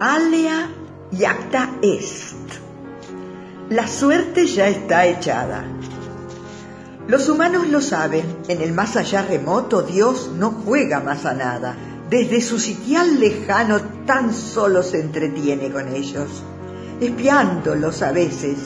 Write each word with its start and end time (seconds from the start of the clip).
alea 0.00 0.70
acta 1.26 1.76
est. 1.82 2.34
La 3.68 3.86
suerte 3.86 4.46
ya 4.46 4.66
está 4.66 5.04
echada. 5.04 5.62
Los 7.06 7.28
humanos 7.28 7.68
lo 7.68 7.82
saben, 7.82 8.24
en 8.48 8.62
el 8.62 8.72
más 8.72 8.96
allá 8.96 9.20
remoto 9.20 9.82
Dios 9.82 10.30
no 10.34 10.52
juega 10.52 11.00
más 11.00 11.26
a 11.26 11.34
nada. 11.34 11.76
Desde 12.08 12.40
su 12.40 12.58
sitial 12.58 13.20
lejano 13.20 13.78
tan 14.06 14.32
solo 14.32 14.82
se 14.82 15.00
entretiene 15.00 15.70
con 15.70 15.94
ellos, 15.94 16.30
espiándolos 16.98 18.00
a 18.00 18.12
veces, 18.12 18.56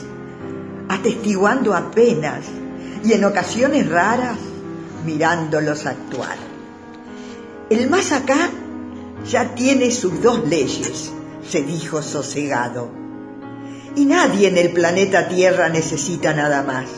atestiguando 0.87 1.73
apenas 1.73 2.45
y 3.03 3.11
en 3.11 3.25
ocasiones 3.25 3.89
raras 3.89 4.37
mirándolos 5.05 5.85
actuar. 5.85 6.37
El 7.69 7.89
más 7.89 8.13
acá 8.13 8.49
ya 9.29 9.53
tiene 9.53 9.91
sus 9.91 10.21
dos 10.21 10.47
leyes, 10.47 11.11
se 11.49 11.61
dijo 11.61 12.01
sosegado. 12.01 12.89
Y 13.95 14.05
nadie 14.05 14.49
en 14.49 14.57
el 14.57 14.71
planeta 14.71 15.27
Tierra 15.27 15.69
necesita 15.69 16.33
nada 16.33 16.63
más. 16.63 16.89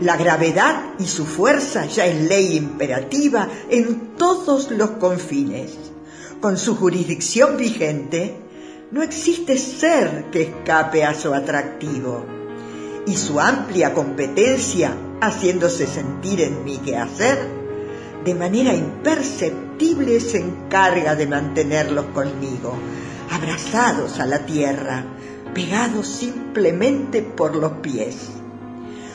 La 0.00 0.16
gravedad 0.16 0.94
y 0.98 1.06
su 1.06 1.24
fuerza 1.24 1.86
ya 1.86 2.06
es 2.06 2.28
ley 2.28 2.56
imperativa 2.56 3.48
en 3.70 4.16
todos 4.16 4.70
los 4.70 4.90
confines. 4.92 5.72
Con 6.40 6.56
su 6.56 6.76
jurisdicción 6.76 7.56
vigente, 7.56 8.36
no 8.90 9.02
existe 9.02 9.58
ser 9.58 10.26
que 10.30 10.42
escape 10.42 11.04
a 11.04 11.14
su 11.14 11.34
atractivo. 11.34 12.24
Y 13.06 13.16
su 13.16 13.40
amplia 13.40 13.94
competencia, 13.94 14.96
haciéndose 15.20 15.86
sentir 15.86 16.42
en 16.42 16.64
mi 16.64 16.78
quehacer, 16.78 17.38
de 18.24 18.34
manera 18.34 18.74
imperceptible 18.74 20.20
se 20.20 20.38
encarga 20.38 21.14
de 21.14 21.26
mantenerlos 21.26 22.06
conmigo, 22.06 22.76
abrazados 23.30 24.20
a 24.20 24.26
la 24.26 24.44
tierra, 24.46 25.04
pegados 25.54 26.06
simplemente 26.06 27.22
por 27.22 27.56
los 27.56 27.72
pies. 27.82 28.16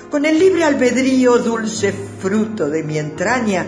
Con 0.10 0.26
el 0.26 0.38
libre 0.38 0.64
albedrío, 0.64 1.40
dulce 1.40 1.92
fruto 1.92 2.70
de 2.70 2.84
mi 2.84 2.98
entraña, 2.98 3.66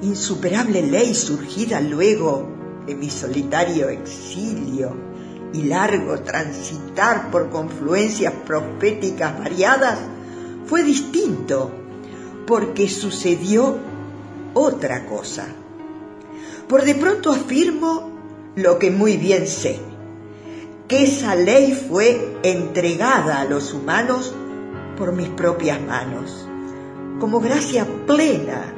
insuperable 0.00 0.82
ley 0.82 1.14
surgida 1.14 1.80
luego 1.80 2.48
de 2.86 2.94
mi 2.94 3.10
solitario 3.10 3.88
exilio 3.88 4.96
y 5.52 5.64
largo 5.64 6.20
transitar 6.20 7.30
por 7.30 7.50
confluencias 7.50 8.32
proféticas 8.46 9.38
variadas, 9.38 9.98
fue 10.66 10.82
distinto, 10.82 11.70
porque 12.46 12.88
sucedió 12.88 13.78
otra 14.54 15.06
cosa. 15.06 15.46
Por 16.68 16.84
de 16.84 16.94
pronto 16.94 17.30
afirmo 17.30 18.21
lo 18.56 18.78
que 18.78 18.90
muy 18.90 19.16
bien 19.16 19.46
sé, 19.46 19.78
que 20.88 21.04
esa 21.04 21.34
ley 21.34 21.72
fue 21.72 22.38
entregada 22.42 23.40
a 23.40 23.44
los 23.44 23.72
humanos 23.72 24.34
por 24.96 25.12
mis 25.12 25.28
propias 25.28 25.80
manos, 25.80 26.48
como 27.18 27.40
gracia 27.40 27.86
plena, 28.06 28.74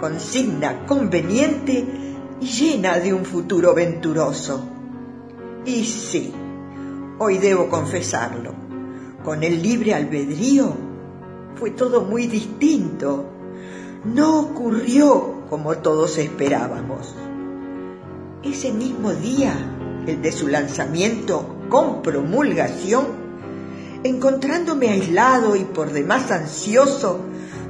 consigna 0.00 0.86
conveniente 0.86 1.84
y 2.40 2.46
llena 2.46 2.98
de 2.98 3.12
un 3.12 3.24
futuro 3.24 3.74
venturoso. 3.74 4.66
Y 5.66 5.84
sí, 5.84 6.32
hoy 7.18 7.38
debo 7.38 7.68
confesarlo, 7.68 8.54
con 9.24 9.44
el 9.44 9.62
libre 9.62 9.94
albedrío 9.94 10.72
fue 11.56 11.72
todo 11.72 12.02
muy 12.02 12.26
distinto 12.26 13.26
no 14.04 14.40
ocurrió 14.40 15.42
como 15.50 15.76
todos 15.76 16.16
esperábamos. 16.16 17.14
Ese 18.42 18.72
mismo 18.72 19.12
día, 19.12 19.54
el 20.06 20.22
de 20.22 20.32
su 20.32 20.48
lanzamiento 20.48 21.56
con 21.68 22.02
promulgación, 22.02 23.06
encontrándome 24.02 24.88
aislado 24.88 25.56
y 25.56 25.64
por 25.64 25.92
demás 25.92 26.30
ansioso, 26.30 27.20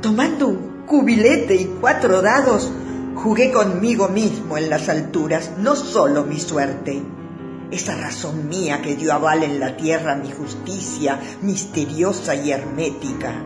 tomando 0.01 0.49
un 0.49 0.85
cubilete 0.87 1.57
y 1.57 1.65
cuatro 1.81 2.23
dados, 2.23 2.71
jugué 3.17 3.53
conmigo 3.53 4.09
mismo 4.09 4.57
en 4.57 4.71
las 4.71 4.89
alturas, 4.89 5.53
no 5.59 5.77
solo 5.77 6.25
mi 6.25 6.41
suerte, 6.41 7.03
esa 7.71 7.97
razón 7.97 8.49
mía 8.49 8.81
que 8.83 8.97
dio 8.97 9.13
aval 9.13 9.43
en 9.43 9.61
la 9.61 9.77
tierra 9.77 10.17
mi 10.17 10.31
justicia 10.31 11.21
misteriosa 11.43 12.35
y 12.35 12.51
hermética 12.51 13.45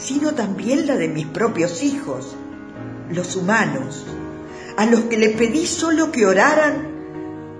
sino 0.00 0.32
también 0.32 0.86
la 0.86 0.96
de 0.96 1.08
mis 1.08 1.26
propios 1.26 1.82
hijos, 1.82 2.34
los 3.10 3.36
humanos, 3.36 4.06
a 4.76 4.86
los 4.86 5.00
que 5.02 5.16
le 5.16 5.30
pedí 5.30 5.66
solo 5.66 6.10
que 6.10 6.26
oraran 6.26 6.88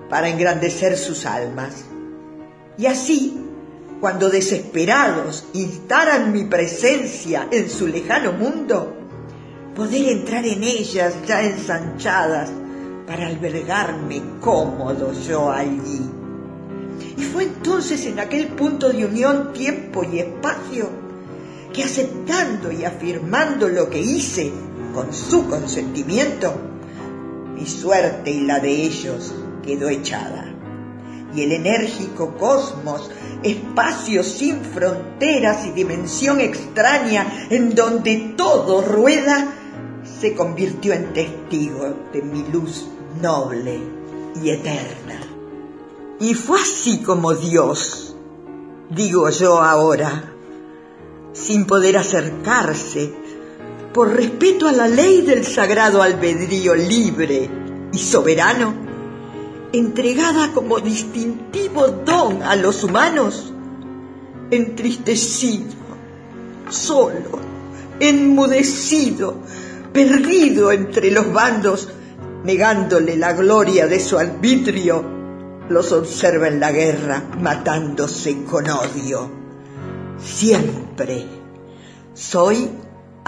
para 0.09 0.29
engrandecer 0.29 0.97
sus 0.97 1.27
almas. 1.27 1.85
Y 2.77 2.87
así, 2.87 3.39
cuando 4.01 4.31
desesperados 4.31 5.45
instaran 5.53 6.33
mi 6.33 6.45
presencia 6.45 7.49
en 7.51 7.69
su 7.69 7.87
lejano 7.87 8.33
mundo, 8.33 8.97
poder 9.75 10.09
entrar 10.09 10.47
en 10.47 10.63
ellas 10.63 11.15
ya 11.27 11.43
ensanchadas 11.43 12.51
para 13.07 13.27
albergarme 13.27 14.23
cómodo 14.41 15.13
yo 15.27 15.51
allí. 15.51 16.01
Y 17.17 17.23
fue 17.23 17.45
entonces 17.45 18.07
en 18.07 18.21
aquel 18.21 18.49
punto 18.49 18.91
de 18.91 19.05
unión, 19.05 19.53
tiempo 19.53 20.05
y 20.05 20.19
espacio 20.19 20.89
que 21.73 21.85
aceptando 21.85 22.73
y 22.73 22.85
afirmando 22.85 23.69
lo 23.69 23.89
que 23.89 24.01
hice 24.01 24.53
con 24.95 25.13
su 25.13 25.49
consentimiento, 25.49 26.70
mi 27.61 27.67
suerte 27.67 28.31
y 28.31 28.41
la 28.41 28.59
de 28.59 28.71
ellos 28.71 29.35
quedó 29.63 29.89
echada. 29.89 30.47
Y 31.35 31.43
el 31.43 31.53
enérgico 31.53 32.37
cosmos, 32.37 33.11
espacio 33.43 34.25
sin 34.25 34.63
fronteras 34.63 35.67
y 35.67 35.73
dimensión 35.73 36.41
extraña 36.41 37.47
en 37.51 37.75
donde 37.75 38.35
todo 38.37 38.81
rueda, 38.83 39.53
se 40.21 40.35
convirtió 40.35 40.95
en 40.95 41.13
testigo 41.13 41.95
de 42.13 42.23
mi 42.23 42.43
luz 42.45 42.87
noble 43.21 43.79
y 44.43 44.51
eterna. 44.51 45.21
Y 46.19 46.35
fue 46.35 46.61
así 46.61 47.03
como 47.03 47.35
Dios, 47.35 48.17
digo 48.89 49.29
yo 49.31 49.63
ahora, 49.63 50.35
sin 51.33 51.67
poder 51.67 51.99
acercarse, 51.99 53.15
por 53.93 54.15
respeto 54.15 54.69
a 54.69 54.73
la 54.73 54.89
ley 54.89 55.23
del 55.23 55.45
sagrado 55.45 56.03
albedrío 56.03 56.75
libre 56.75 57.49
y 57.93 57.99
soberano, 57.99 58.75
entregada 59.73 60.53
como 60.53 60.79
distintivo 60.79 61.89
don 61.89 62.43
a 62.43 62.57
los 62.57 62.85
humanos, 62.85 63.53
entristecido, 64.51 65.75
solo, 66.69 67.39
enmudecido, 67.99 69.37
perdido 69.93 70.73
entre 70.73 71.11
los 71.11 71.33
bandos, 71.33 71.89
negándole 72.45 73.17
la 73.17 73.33
gloria 73.33 73.87
de 73.87 74.01
su 74.01 74.19
arbitrio, 74.19 75.05
los 75.69 75.93
observa 75.93 76.49
en 76.49 76.61
la 76.61 76.73
guerra 76.73 77.23
matándose 77.39 78.45
con 78.45 78.69
odio 78.69 79.41
siempre. 80.23 81.27
Soy 82.15 82.71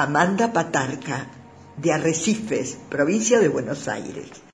Amanda 0.03 0.53
Patarca, 0.53 1.29
de 1.77 1.93
Arrecifes, 1.93 2.77
provincia 2.91 3.39
de 3.39 3.47
Buenos 3.47 3.87
Aires. 3.87 4.43